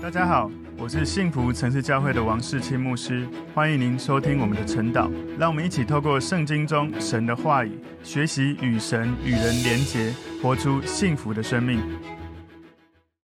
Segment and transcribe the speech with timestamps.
[0.00, 0.48] 大家好，
[0.78, 5.10] 我是幸福城市教会的王世清牧师，欢迎您收听我们的晨祷。
[5.36, 7.72] 让我们一起透过圣经中神的话语，
[8.04, 11.80] 学习与神与人连结，活出幸福的生命。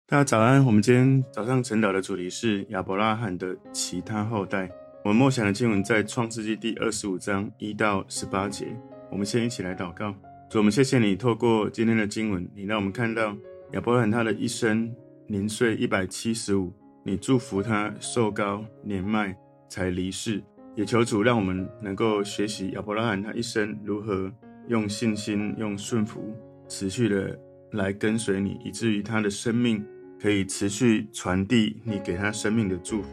[0.07, 4.71] 大家早安，我们今天早上晨祷的主题是亚伯拉罕的其他后代。
[5.05, 8.67] 我们默想的经文在创世纪第二十五章一到十八节。
[9.11, 10.15] 我们先一起来祷告。
[10.51, 13.35] 主，我们谢谢你，透过今天的经文，你让我们看到
[13.73, 14.95] 亚伯拉罕他的一生。
[15.31, 16.73] 年岁一百七十五，
[17.05, 19.37] 你祝福他寿高年迈
[19.69, 20.43] 才离世，
[20.75, 24.33] 也求主让我们能够学习亚伯拉罕他一生如何
[24.69, 26.35] 用信心、用顺服，
[26.67, 27.39] 持续的
[27.73, 29.85] 来跟随你，以至于他的生命
[30.19, 33.11] 可以持续传递你给他生命的祝福。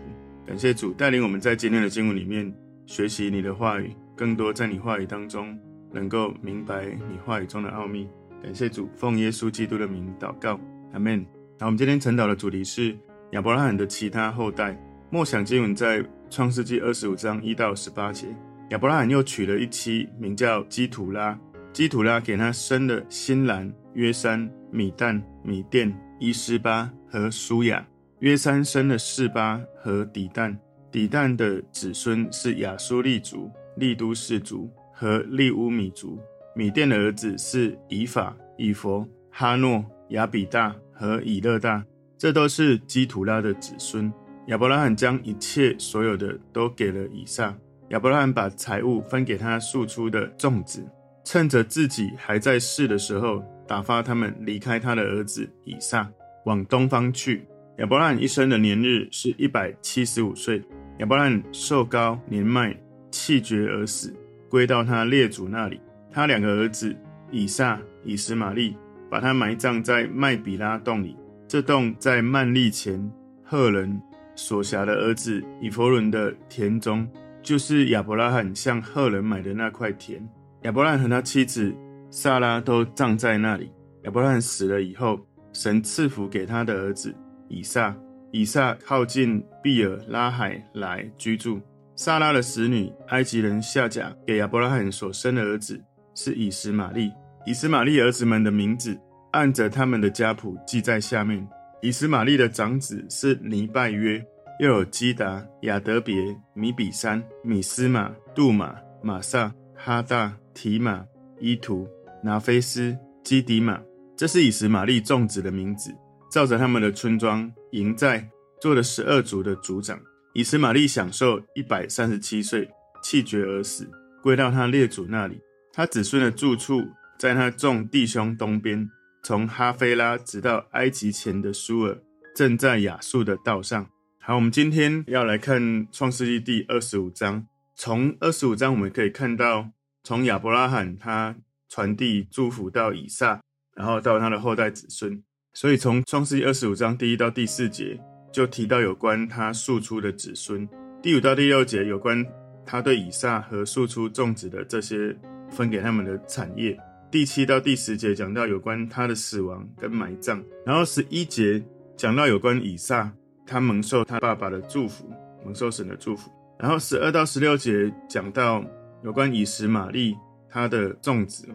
[0.47, 2.49] 感谢主带领我们在今天的经文里面
[2.85, 5.59] 学习你的话语，更多在你话语当中
[5.91, 8.07] 能够明白你话语中的奥秘。
[8.41, 10.57] 感谢主，奉耶稣基督的名祷告，
[10.93, 11.25] 阿门。
[11.57, 12.97] 那我们今天晨祷的主题是
[13.31, 14.77] 亚伯拉罕的其他后代。
[15.09, 18.27] 默想经文在创世纪二十五章一到十八节。
[18.71, 21.39] 亚伯拉罕又娶了一妻，名叫基土拉。
[21.71, 27.85] 基土拉给他生了新兰、约珊、米旦、米甸、伊施巴和书亚。
[28.19, 30.57] 约珊生了示巴和底但。
[30.91, 36.19] 底但的子孙是亚苏利族、利都氏族和利乌米族。
[36.53, 40.73] 米甸的儿子是以法、以佛、哈诺、亚比大。
[40.97, 41.83] 和以勒大，
[42.17, 44.09] 这都是基土拉的子孙。
[44.47, 47.53] 亚伯拉罕将一切所有的都给了以撒。
[47.89, 50.81] 亚伯拉罕把财物分给他庶出的众子，
[51.25, 56.09] 趁着自己还在世的时候，打发他们离开他的儿子以撒，
[56.45, 57.45] 往东方去。
[57.79, 60.63] 亚伯拉罕一生的年日是一百七十五岁。
[60.99, 62.73] 亚伯拉罕寿高年迈，
[63.11, 64.15] 气绝而死，
[64.49, 65.81] 归到他列祖那里。
[66.09, 66.95] 他两个儿子
[67.31, 68.77] 以撒、以实玛利。
[69.09, 71.15] 把他埋葬在麦比拉洞里，
[71.47, 73.11] 这洞在曼利前
[73.43, 74.01] 赫人
[74.35, 77.07] 所辖的儿子以弗伦的田中，
[77.41, 80.27] 就是亚伯拉罕向赫人买的那块田。
[80.63, 81.73] 亚伯拉罕和他妻子
[82.09, 83.71] 撒拉都葬在那里。
[84.03, 85.19] 亚伯拉罕死了以后，
[85.53, 87.13] 神赐福给他的儿子
[87.47, 87.95] 以撒。
[88.31, 91.61] 以撒靠近毕尔拉海来居住。
[91.95, 95.81] 撒拉的使女埃及人夏甲给亚伯拉罕所生的儿子
[96.13, 97.09] 是以实玛利。
[97.47, 98.99] 以实玛利儿子们的名字，
[99.31, 101.47] 按着他们的家谱记在下面。
[101.79, 104.19] 以实玛利的长子是尼拜约，
[104.59, 111.05] 又有基达、亚德别、米比山、米斯玛、杜玛、马萨、哈大、提马、
[111.39, 111.87] 伊图、
[112.23, 113.79] 拿菲斯、基底玛。
[114.17, 115.93] 这是以实玛利众子的名字，
[116.31, 118.27] 照着他们的村庄营寨，
[118.59, 119.99] 做了十二族的族长。
[120.33, 122.67] 以实玛利享受一百三十七岁，
[123.03, 123.87] 气绝而死，
[124.23, 125.39] 归到他列祖那里。
[125.71, 126.81] 他子孙的住处。
[127.17, 128.89] 在他众弟兄东边，
[129.23, 131.97] 从哈菲拉直到埃及前的苏尔，
[132.35, 133.87] 正在亚述的道上。
[134.19, 137.47] 好，我们今天要来看创世纪第二十五章。
[137.75, 139.69] 从二十五章我们可以看到，
[140.03, 141.35] 从亚伯拉罕他
[141.69, 143.41] 传递祝福到以撒，
[143.75, 145.23] 然后到他的后代子孙。
[145.53, 147.97] 所以从创世纪二十五章第一到第四节
[148.31, 150.67] 就提到有关他庶出的子孙，
[151.01, 152.25] 第五到第六节有关
[152.65, 155.15] 他对以撒和庶出种植的这些
[155.49, 156.77] 分给他们的产业。
[157.11, 161.63] 第七到第十节讲到有关他的死亡跟埋葬，然后十一节
[161.95, 163.09] 讲到有关以撒，
[163.45, 165.09] 他蒙受他爸爸的祝福，
[165.45, 166.29] 蒙受神的祝福。
[166.59, 168.63] 然后十二到十六节讲到
[169.03, 170.15] 有关以实玛利
[170.49, 171.47] 他的众子。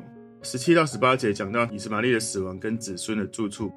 [0.42, 3.70] 十七到十八节讲到以实玛利的死亡跟子孙的住处。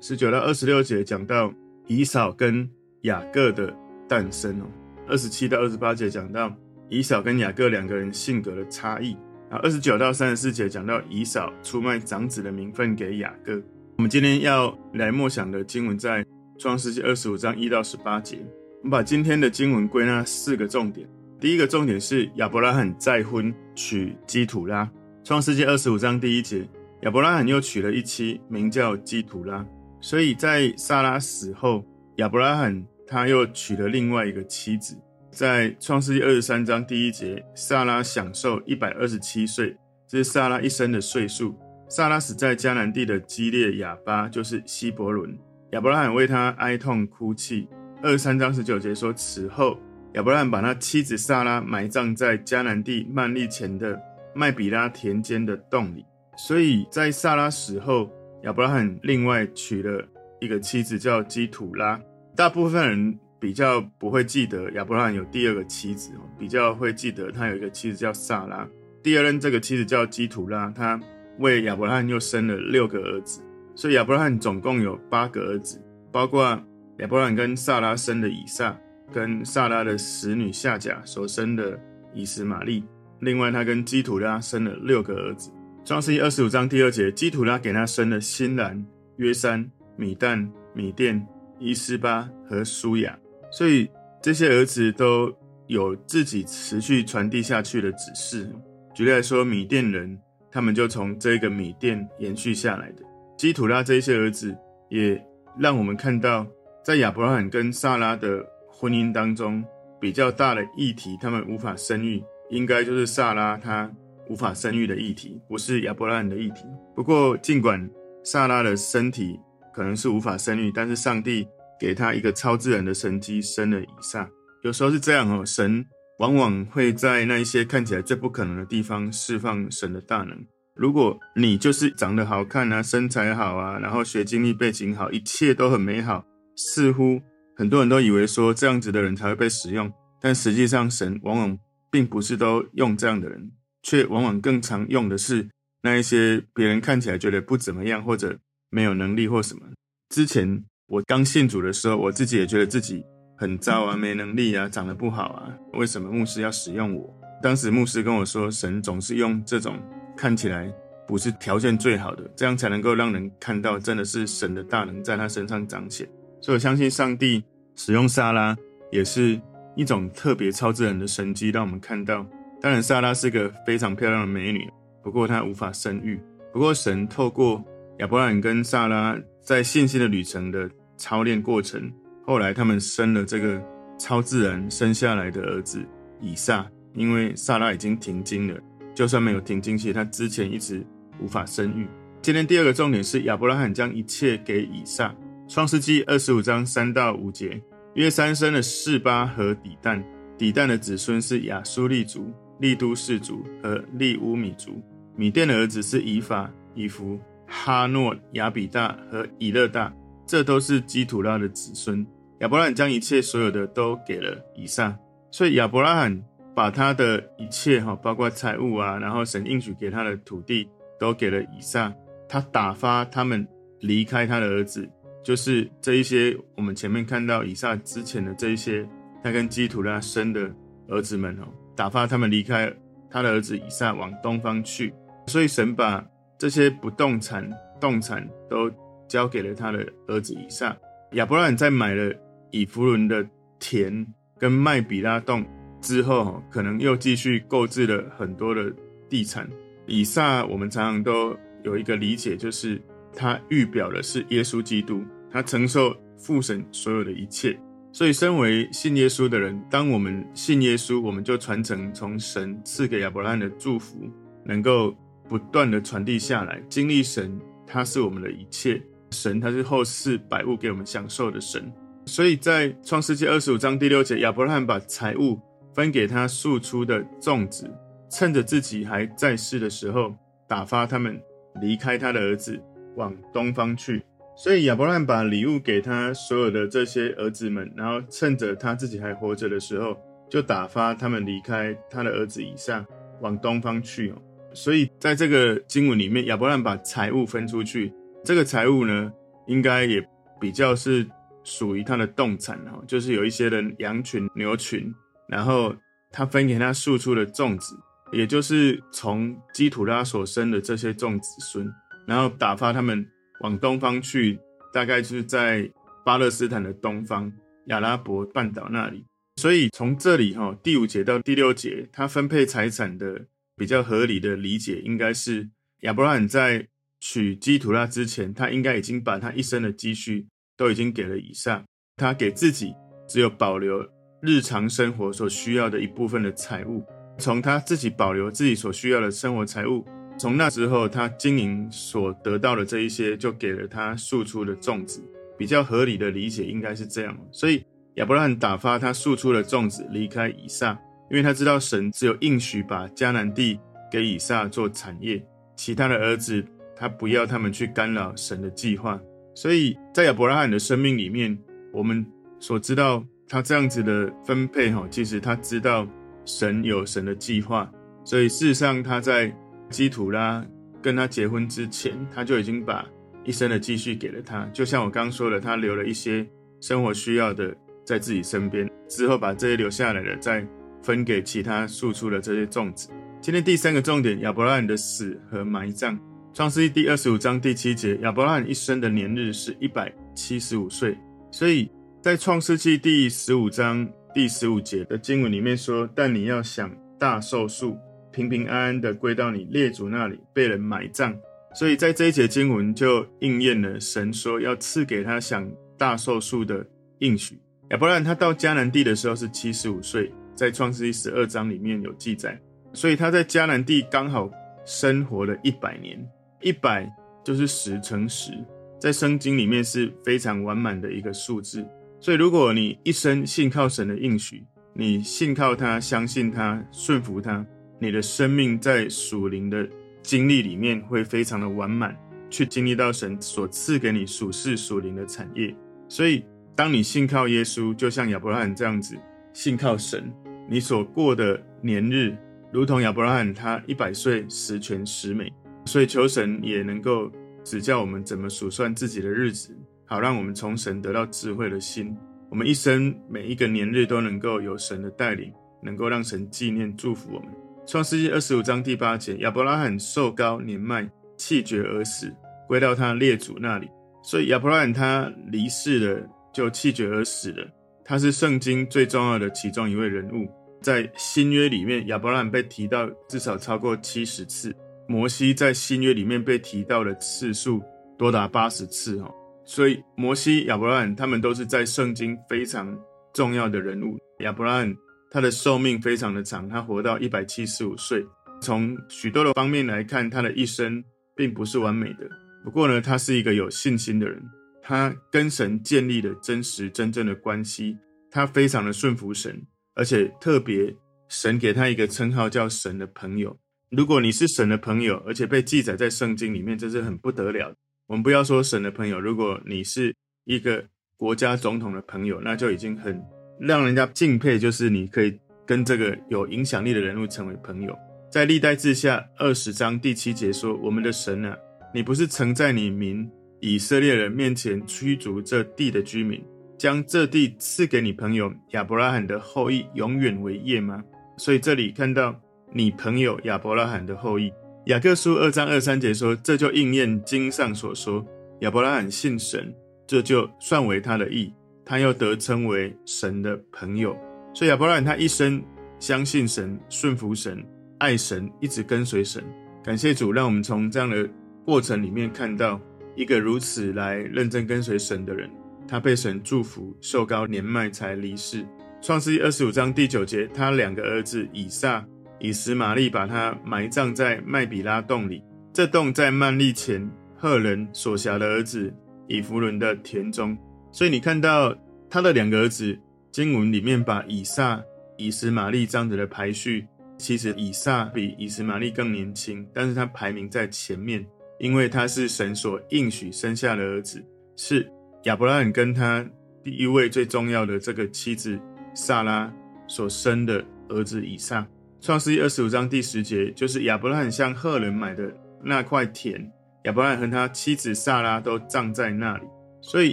[0.00, 1.52] 十九到二十六节讲到
[1.86, 2.68] 以扫跟
[3.02, 3.72] 雅各的
[4.08, 4.64] 诞生哦。
[5.06, 6.52] 二十七到二十八节讲到
[6.88, 9.16] 以扫跟雅各两个人性格的差异。
[9.50, 13.54] 啊，二十九到三十四节讲到以扫出卖长子的名分给雅各。
[13.96, 16.24] 我们今天要来默想的经文在
[16.58, 18.38] 创世纪二十五章一到十八节。
[18.82, 21.08] 我们把今天的经文归纳四个重点。
[21.40, 24.88] 第一个重点是亚伯拉罕再婚娶基土拉。
[25.24, 26.68] 创世纪二十五章第一节，
[27.02, 29.64] 亚伯拉罕又娶了一妻，名叫基土拉。
[30.00, 31.82] 所以在萨拉死后，
[32.16, 34.94] 亚伯拉罕他又娶了另外一个妻子。
[35.38, 41.56] 在创世纪二十三章第一节，撒拉享寿一百二十七岁，这是撒拉一生的岁数。
[41.88, 45.38] 撒拉死在迦南地的基列雅巴，就是希伯伦。
[45.70, 47.68] 亚伯拉罕为他哀痛哭泣。
[48.02, 49.78] 二十三章十九节说，此后
[50.14, 53.96] 亚伯拉罕把他妻子撒拉埋葬在迦南地曼利前的
[54.34, 56.04] 麦比拉田间的洞里。
[56.36, 58.10] 所以在撒拉死后，
[58.42, 60.04] 亚伯拉罕另外娶了
[60.40, 62.00] 一个妻子叫基土拉。
[62.34, 63.18] 大部分人。
[63.40, 68.68] 比较不会记得亚伯拉罕有第二个妻子，比较会记得他有一个妻子叫萨拉。
[69.02, 71.00] 第二任这个妻子叫基土拉，他
[71.38, 73.40] 为亚伯拉罕又生了六个儿子，
[73.74, 75.80] 所以亚伯拉罕总共有八个儿子，
[76.10, 76.60] 包括
[76.98, 78.76] 亚伯拉罕跟萨拉生的以撒，
[79.12, 81.78] 跟萨拉的使女夏甲所生的
[82.12, 82.84] 以实玛利。
[83.20, 85.50] 另外，他跟基土拉生了六个儿子。
[85.84, 88.84] 创世记二十五章第二节，基土拉给他生了新兰、
[89.16, 91.24] 约珊、米旦、米甸、
[91.58, 93.18] 伊斯巴和书亚。
[93.50, 93.90] 所以
[94.22, 95.32] 这些儿子都
[95.66, 98.50] 有自己持续传递下去的指示。
[98.94, 100.18] 举例来说，米甸人，
[100.50, 103.02] 他们就从这个米甸延续下来的。
[103.36, 104.56] 基土拉这些儿子，
[104.88, 105.22] 也
[105.58, 106.46] 让我们看到。
[106.84, 109.62] 在亚伯拉罕跟萨拉的婚姻当中，
[110.00, 113.90] 比较大的议题，他们无法生育，应该就是萨拉她
[114.30, 116.64] 无法生育的议题，不是亚伯拉罕的议题。
[116.96, 117.90] 不过，尽管
[118.24, 119.38] 萨拉的身体
[119.74, 121.46] 可能是无法生育，但是上帝
[121.80, 124.28] 给他一个超自然的神迹，生了以撒。
[124.62, 125.84] 有时候是这样哦，神
[126.18, 130.36] 往往会在那一些看起来最不可能的地方释放神的大能。
[130.74, 136.24] 如果你就是长得好看啊，身材好啊，然后学经历背景好，一切都很美好。
[136.56, 137.20] 似乎
[137.56, 141.58] 很多人都以为说这样子的人才会被使用，但实际上神往往
[141.90, 143.52] 并不是都用这样的人，
[143.82, 145.48] 却往往更常用的是
[145.82, 148.38] 那一些别人看起来觉得不怎么样或者
[148.70, 149.62] 没有能力或什么。
[150.08, 153.04] 之前我刚信主的时候，我自己也觉得自己
[153.36, 157.14] 很糟啊，没能力啊，长得不好啊，为什么牧师要使用我？
[157.42, 159.78] 当时牧师跟我说，神总是用这种
[160.16, 160.72] 看起来
[161.06, 166.08] 不是条件最好的，这样才能够让人看到真的是神的大能在他身上彰显。
[166.40, 167.44] 所以我相信上帝
[167.76, 168.56] 使用撒拉
[168.90, 169.38] 也是
[169.76, 172.26] 一种特别超自然的神迹，让我们看到。
[172.62, 174.66] 当然，撒拉是个非常漂亮的美女，
[175.02, 176.18] 不过她无法生育。
[176.50, 177.62] 不过，神透过
[177.98, 180.68] 亚伯拉罕跟撒拉在信心的旅程的
[180.98, 181.90] 操练过程，
[182.26, 183.62] 后来他们生了这个
[183.98, 185.82] 超自然生下来的儿子
[186.20, 186.68] 以撒。
[186.94, 188.60] 因为萨拉已经停经了，
[188.94, 190.84] 就算没有停经期，他之前一直
[191.20, 191.86] 无法生育。
[192.20, 195.14] 今天第二个重点是亚伯拉罕将一切给以撒。
[195.46, 197.62] 创世记二十五章三到五节，
[197.94, 200.02] 约三生了示巴和底但，
[200.36, 204.82] 底但的子孙是亚苏利族、利都氏族和利乌米族。
[205.14, 209.92] 米甸的儿子是以法、以弗、哈诺、亚比大和以勒大，
[210.28, 212.06] 这都是基土拉的子孙。
[212.40, 214.96] 亚伯拉罕将一切所有的都给了以撒，
[215.30, 216.22] 所以亚伯拉罕
[216.54, 220.68] 把他的一切哈，包括财物啊，然后神应许给他的土地，
[221.00, 221.92] 都给了以撒。
[222.28, 223.48] 他打发他们
[223.80, 224.88] 离开他的儿子。
[225.24, 228.88] 就是这一些，我们前面看到以撒之前的这一些，
[229.24, 230.48] 他跟基土拉生的
[230.88, 232.72] 儿子们哦，打发他们离开
[233.10, 234.94] 他的儿子以撒往东方去，
[235.26, 236.06] 所以神把
[236.38, 237.50] 这些不动产、
[237.80, 238.70] 动产都
[239.08, 240.76] 交给了他的儿子以撒。
[241.12, 242.14] 亚伯拉罕在买了
[242.50, 243.26] 以弗伦的
[243.58, 244.06] 田
[244.38, 245.44] 跟麦比拉洞
[245.80, 248.72] 之后，可能又继续购置了很多的
[249.08, 249.48] 地产。
[249.86, 252.80] 以撒，我们常常都有一个理解，就是
[253.14, 255.02] 他预表的是耶稣基督。
[255.30, 257.58] 他承受父神所有的一切，
[257.92, 264.10] 所以身为信耶稣的人，当我们信耶稣，我们就传承从神赐给亚伯拉罕的祝福，
[264.44, 264.94] 能够
[265.28, 266.62] 不断的传递下来。
[266.68, 271.72] 经历神，他是我们的一切，神他是后世百物给我们享受的神。
[272.06, 275.38] 所以在创世纪二十五章第六节，亚伯拉罕把财物
[275.74, 277.70] 分给他庶出的众子，
[278.10, 280.14] 趁着自己还在世的时候，
[280.46, 281.20] 打发他们
[281.60, 282.58] 离开他的儿子，
[282.96, 284.02] 往东方去。
[284.36, 289.96] 所以亚伯拉罕把礼物给他所有的这些儿子们，然后趁着他自己还活着的时候，
[290.30, 292.86] 就打发他们离开他的儿子以上，
[293.20, 294.16] 往东方去哦。
[294.54, 297.92] 所以在这个经文里面，亚伯拉罕把财物分出去，
[298.24, 299.12] 这个财物呢，
[299.46, 300.06] 应该也
[300.40, 301.06] 比较是
[301.44, 304.92] 属于他的动产哦，就是有一些人羊群、牛群，
[305.28, 305.74] 然后
[306.10, 307.76] 他分给他庶出的众子，
[308.12, 311.66] 也就是从基土拉所生的这些众子孙，
[312.06, 313.06] 然后打发他们。
[313.40, 314.36] 往东方去，
[314.72, 315.70] 大概就是在
[316.04, 317.32] 巴勒斯坦的东方，
[317.66, 319.06] 亚拉伯半岛那里。
[319.36, 325.48] 所以从这里哈，第五节到第六节，他分配财产的比较合理的理解，应该是
[325.82, 326.66] 亚伯拉罕在
[327.00, 330.26] 娶基土拉之前，他应该已经把他一生的积蓄
[330.56, 331.64] 都已经给了以撒，
[331.96, 332.74] 他给自己
[333.08, 333.86] 只有保留
[334.20, 336.84] 日常生活所需要的一部分的财物，
[337.18, 339.84] 从他自己保留自己所需要的生活财物。
[340.18, 345.00] 从那时候，他经营所得到的这一些，就给了他庶出的种子。
[345.38, 347.16] 比较合理的理解应该是这样。
[347.30, 347.64] 所以
[347.94, 350.76] 亚伯拉罕打发他庶出的种子离开以撒，
[351.08, 355.24] 因为他知道神只有应许把迦南地给以撒做产业，
[355.54, 356.44] 其他的儿子
[356.78, 359.00] 他不要他们去干扰神的计划。
[359.34, 361.36] 所以在亚伯拉罕的生命里面，
[361.72, 362.06] 我们
[362.38, 365.86] 所知道他这样子的分配，哈，其实他知道
[366.24, 367.70] 神有神的计划，
[368.04, 369.34] 所以事实上他在。
[369.70, 370.42] 基土拉
[370.80, 372.88] 跟他结婚之前，他就已经把
[373.22, 374.46] 一生的积蓄给了他。
[374.46, 376.26] 就像我刚刚说的，他留了一些
[376.58, 377.54] 生活需要的
[377.84, 380.42] 在自己身边，之后把这些留下来的再
[380.80, 382.88] 分给其他庶出的这些众子。
[383.20, 386.00] 今天第三个重点，亚伯拉罕的死和埋葬。
[386.38, 390.96] 创世纪第二十五章第七节，亚伯拉罕一生的年日是一百七十五岁。
[391.32, 391.68] 所以
[392.00, 397.76] 在创世纪第十五章第十五节的经文里面说：“但你要享大寿数，
[398.12, 401.12] 平平安安的归到你列祖那里，被人埋葬。”
[401.58, 406.64] 所以在这一节经文就应验了神说要赐给他享大寿数的
[407.00, 407.36] 应许。
[407.70, 412.40] 亚伯拉罕他到迦南地的时候是七十五岁，在创世纪十二章里面有记载，
[412.72, 414.30] 所以他在迦南地刚好
[414.64, 415.98] 生活了一百年，
[416.40, 416.90] 一百
[417.24, 418.32] 就是十乘十，
[418.78, 421.66] 在圣经里面是非常完满的一个数字。
[422.00, 427.44] 所以如果你一生信靠神的应许，你信靠他，相信他，顺服他，
[427.80, 429.68] 你的生命在属灵的
[430.00, 431.96] 经历里面会非常的完满，
[432.30, 435.52] 去经历到神所赐给你属世属灵的产业。
[435.88, 438.96] 所以，当你信靠耶稣，就像亚伯拉罕这样子
[439.32, 440.12] 信靠神，
[440.48, 442.16] 你所过的年日，
[442.52, 445.32] 如同亚伯拉罕他一百岁十全十美。
[445.68, 447.12] 所以，求神也能够
[447.44, 451.94] 指教我们怎么数算自己的日子，好让我们从神得到智慧的心。
[452.30, 455.30] 我们一生每一个年日都能够有神的带领，
[455.62, 457.28] 能够让神纪念祝福我们。
[457.66, 462.10] 创世纪二十五章第八节，亚伯拉罕寿高年迈，气绝而死，
[462.46, 463.68] 归到他列祖那里。
[464.02, 467.46] 所以亚伯拉罕他离世了，就气绝而死了。
[467.84, 470.26] 他是圣经最重要的其中一位人物，
[470.62, 474.54] 在新约里面，亚伯拉罕被提到至少超过七十次。
[474.88, 477.62] 摩西在新约里面被提到的次数
[477.96, 479.14] 多达八十次哦。
[479.44, 482.76] 所以摩西、亚伯拉罕他们都是在圣经非常
[483.14, 483.96] 重要的人物。
[484.20, 484.76] 亚伯拉罕。
[485.10, 488.06] 他的寿命非常的长，他活到一百七十五岁。
[488.42, 490.84] 从许多的方面来看，他的一生
[491.16, 492.06] 并不是完美的。
[492.44, 494.22] 不过呢，他是一个有信心的人，
[494.60, 497.74] 他跟神建立了真实真正的关系。
[498.10, 499.42] 他非常的顺服神，
[499.74, 500.76] 而且特别
[501.08, 503.34] 神给他一个称号叫神的朋友。
[503.70, 507.52] 如果你是神的朋友，而且被记载在圣经里面，这是很不得了。
[507.86, 509.94] 我们不要说神的朋友，如果你是
[510.24, 510.64] 一个
[510.96, 512.98] 国家总统的朋友，那就已经很。
[513.38, 517.76] 让人家敬佩，就是你可以跟这个有影响力的人物成为朋友。
[518.10, 521.36] 在历代志下二十章第七节说：“我们的神啊，
[521.74, 523.08] 你不是曾在你民
[523.40, 526.20] 以色列人面前驱逐这地的居民，
[526.58, 530.82] 将这地赐给你朋友亚伯拉罕的后裔永远为业吗？”
[531.16, 532.18] 所以这里看到
[532.52, 534.32] 你朋友亚伯拉罕的后裔。
[534.66, 538.04] 雅各书二章二三节说：“这就应验经上所说，
[538.40, 539.54] 亚伯拉罕信神，
[539.86, 541.32] 这就算为他的义。”
[541.64, 543.94] 他又得称为神的朋友，
[544.32, 545.42] 所以亚伯拉罕他一生
[545.78, 547.44] 相信神、顺服神、
[547.76, 549.22] 爱神，一直跟随神。
[549.62, 551.06] 感谢主，让我们从这样的
[551.44, 552.58] 过程里面看到
[552.96, 555.28] 一个如此来认真跟随神的人，
[555.68, 558.46] 他被神祝福，寿高年迈才离世。
[558.80, 561.84] 创世记二十五章第九节，他两个儿子以撒、
[562.20, 565.22] 以实玛利把他埋葬在麦比拉洞里，
[565.52, 568.72] 这洞在曼利前赫人所辖的儿子
[569.06, 570.36] 以弗伦的田中。
[570.72, 571.56] 所以你看到
[571.88, 572.78] 他的两个儿子，
[573.10, 574.62] 经文里面把以撒、
[574.96, 576.66] 以实玛利这样子的排序，
[576.98, 581.04] 其实以撒比以实玛利更年轻，但是他排名在前面，
[581.38, 584.04] 因为他是神所应许生下的儿子，
[584.36, 584.70] 是
[585.04, 586.04] 亚伯拉罕跟他
[586.44, 588.38] 第一位最重要的这个妻子
[588.74, 589.32] 萨拉
[589.66, 591.46] 所生的儿子以撒。
[591.80, 595.12] 创世记二十五章第十节，就是亚伯拉罕向赫人买的
[595.44, 596.30] 那块田，
[596.64, 599.22] 亚伯拉罕和他妻子撒拉都葬在那里。
[599.60, 599.92] 所以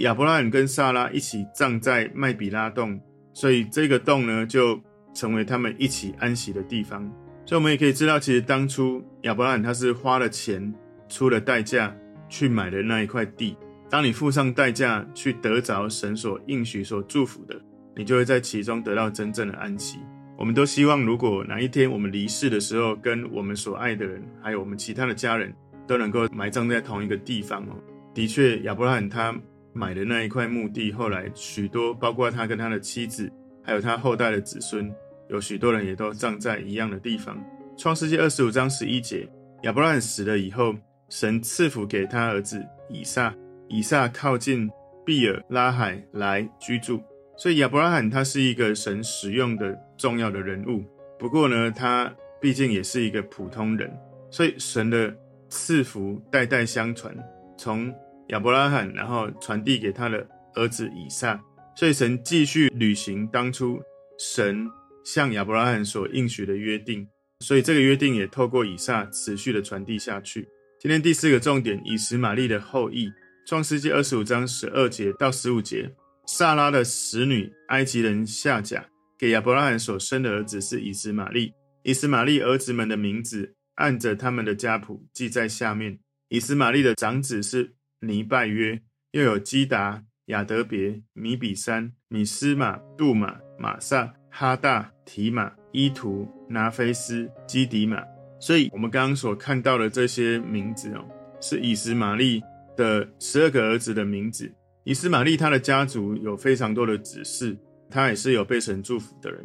[0.00, 3.00] 亚伯拉罕跟撒拉一起葬在麦比拉洞，
[3.32, 4.80] 所以这个洞呢就
[5.14, 7.08] 成为他们一起安息的地方。
[7.44, 10.74] 所以我们也可以知道，其实当初亚伯拉罕他是花了钱、
[11.08, 11.96] 出了代价
[12.28, 13.56] 去买的那一块地。
[13.88, 17.54] 当你付上代价去得着神所应许、所祝福的，
[17.94, 19.98] 你就会在其中得到真正的安息。
[20.38, 25.54] 我们都希望，如果哪一天我们离世的时候，跟我们所爱的人，还有我们其他的家人，
[25.86, 27.76] 都能够埋葬在同一个地方哦。
[28.14, 29.34] 的确，亚伯拉罕他。
[29.78, 33.30] 买的那一块墓地，后来许多，包括他跟他的妻子，
[33.62, 34.90] 还有他后代的子孙，
[35.28, 37.38] 有许多人也都葬在一样的地方。
[37.76, 39.28] 创世纪二十五章十一节，
[39.64, 40.74] 亚伯拉罕死了以后，
[41.10, 43.34] 神赐福给他儿子以撒，
[43.68, 44.66] 以撒靠近
[45.04, 46.98] 比尔拉海来居住。
[47.36, 50.84] 所以亚伯拉罕他是一个神使用的重要的人物。
[51.18, 53.90] 不过呢，他毕竟也是一个普通人，
[54.30, 55.14] 所以神的
[55.48, 57.16] 赐福代代相传，
[57.58, 57.94] 从。
[58.30, 61.40] 亚伯拉罕，然后传递给他的儿子以撒，
[61.76, 63.80] 所以神继续履行当初
[64.18, 64.68] 神
[65.04, 67.06] 向亚伯拉罕所应许的约定，
[67.38, 70.48] 所以这个约定也透过以撒持续的传递下去。
[70.80, 73.08] 今天第四个重点，以实玛利的后裔，
[73.46, 75.88] 创世纪二十五章十二节到十五节，
[76.26, 78.84] 萨拉的使女埃及人夏甲
[79.16, 81.52] 给亚伯拉罕所生的儿子是以实玛利。
[81.84, 86.00] 以实玛利儿子们的名字按着他们的家谱记在下面。
[86.28, 98.02] 以实玛利的长子是尼拜约，又有基达、亚德别、米比山、米斯玛、杜玛、玛萨、哈大、提玛、伊图、拿菲斯、基底玛。
[98.40, 101.06] 所以，我们刚刚所看到的这些名字哦，
[101.40, 102.42] 是以实玛利
[102.76, 104.52] 的十二个儿子的名字。
[104.86, 107.56] 以斯玛利他的家族有非常多的子嗣，
[107.90, 109.44] 他也是有被神祝福的人。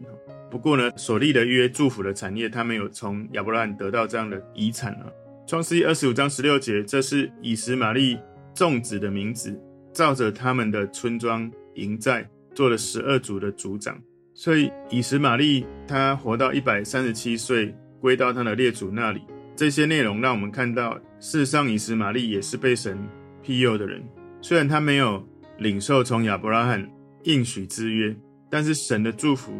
[0.51, 5.07] 不过呢，所立的约祝福的产业，他没有从亚伯拉罕得到这样的遗产啊。
[5.47, 8.19] 创世记二十五章十六节，这是以斯玛利
[8.53, 9.59] 众子的名字。
[9.91, 13.99] 照着他们的村庄营寨，做了十二族的族长。
[14.35, 19.21] 所以以实玛利他活到一百三十七岁，归到他的列祖那里。
[19.55, 22.95] 这些内容让我们看到，事实上以实玛利也是被神
[23.41, 24.03] 庇佑的人。
[24.43, 25.23] 虽然他没有
[25.61, 26.89] 领受从亚伯拉罕
[27.25, 28.15] 应许之约，
[28.49, 29.53] 但是神的祝福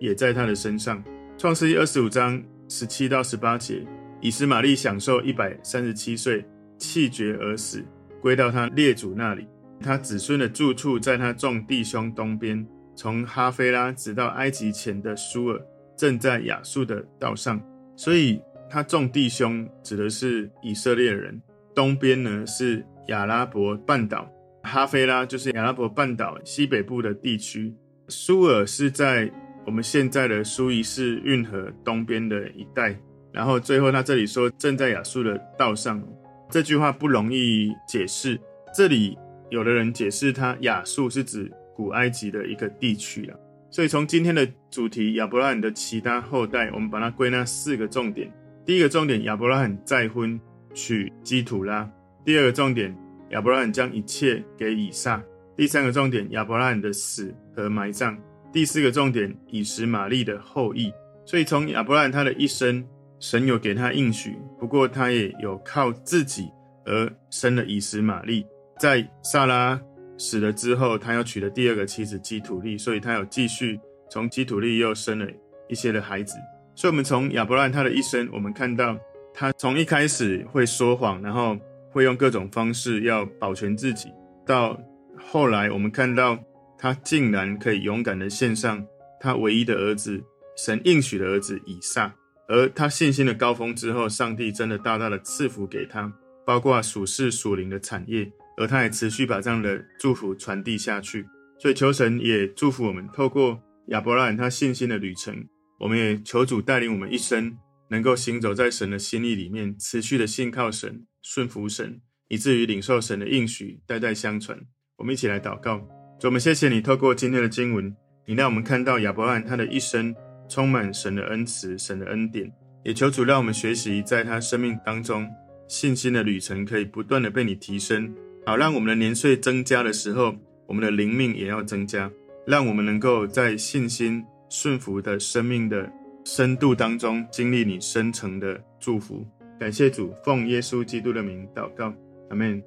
[0.00, 1.00] 也在他的身上。
[1.38, 3.86] 创世记二十五章十七到十八节，
[4.20, 6.44] 以实玛利享受一百三十七岁，
[6.76, 7.84] 气绝而死，
[8.20, 9.46] 归到他列祖那里。
[9.80, 15.62] 他子孙的住处在他众弟兄东边，从哈菲拉直到埃及前的书珥，
[15.96, 17.62] 正在亚述的道上。
[17.96, 21.40] 所以，他众弟兄指的是以色列人。
[21.72, 24.28] 东边呢是亚拉伯半岛，
[24.64, 27.72] 哈菲拉就是亚拉伯半岛西北部的地区。
[28.08, 29.30] 苏尔是在
[29.64, 32.98] 我们现在的苏伊士运河东边的一带。
[33.32, 36.02] 然后最后他这里说正在亚述的道上，
[36.50, 38.40] 这句话不容易解释。
[38.74, 39.16] 这里。
[39.50, 43.36] 有的人解释，他亚述是指古埃及的一个地区啊。
[43.70, 48.32] 所以从今天的主题亚伯拉罕的其他后代，我们把它归纳四个重点。
[48.64, 50.40] 第一个重点，亚伯拉罕再婚
[50.72, 51.86] 娶基土拉；
[52.24, 52.96] 第二个重点，
[53.34, 55.20] 亚伯拉罕将一切给以撒；
[55.56, 58.14] 第三个重点，亚伯拉罕的死和埋葬；
[58.52, 60.92] 第四个重点，以实玛利的后裔。
[61.26, 62.86] 所以从亚伯拉罕他的一生，
[63.18, 66.48] 神有给他应许，不过他也有靠自己
[66.86, 68.46] 而生了以实玛利。
[68.78, 69.80] 在撒拉
[70.16, 75.26] 死了之后，他又娶了第二个妻子基土利，所以他有继续从基土利又生了
[75.68, 76.36] 一些的孩子。
[76.76, 78.96] 所以，我们从亚伯拉罕他的一生，我们看到
[79.32, 81.56] 他从一开始会说谎，然后
[81.94, 84.08] 会用各种方式要保全自己，
[84.44, 84.76] 到
[85.16, 86.36] 后来我们看到
[86.76, 88.84] 他竟然可以勇敢地献上
[89.20, 90.20] 他唯一的儿子，
[90.56, 92.12] 神应许的儿子以撒。
[92.48, 96.12] 而他信心的高峰之后，上帝真的大大的赐福给他，
[96.44, 98.28] 包括属世属灵的产业。
[98.56, 101.24] 而他也持续把这样的祝福传递下去，
[101.60, 105.46] 所以求神也祝福我们，透过亚伯拉罕他信心的旅程，
[105.78, 107.56] 我们也求主带领我们一生
[107.88, 114.60] 能够行走在神的心意里面，持续的信靠神、顺服神，以至于领受神的应许，代代相传。
[114.98, 115.78] 我们一起来祷告，
[116.20, 120.14] 主，我们谢谢你，透过今天的经文，你让我们看到亚伯拉罕他的一生
[120.50, 122.52] 充满神的恩慈、神的恩典，
[122.84, 125.26] 也求主让我们学习在他生命当中
[125.66, 128.14] 信心的旅程，可以不断的被你提升。
[128.44, 130.36] 好，让我们的年岁增加的时候，
[130.68, 132.10] 我们的灵命也要增加，
[132.46, 135.90] 让我们能够在信心顺服的生命的
[136.26, 139.26] 深度当中，经历你深层的祝福。
[139.56, 141.90] 感谢主，奉耶稣基督的名祷告，
[142.28, 142.62] 阿门。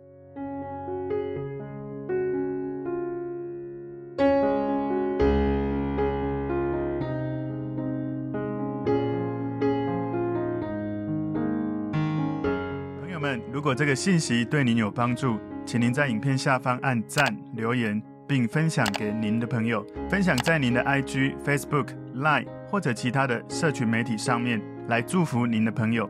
[13.00, 26.10] 朋友们，如果这个信息对您有帮助，请您在影片下方按赞、留言，并分享给您的朋友，分享在您的 IG、Facebook、Line 或者其他的社群媒体上面，来祝福您的朋友。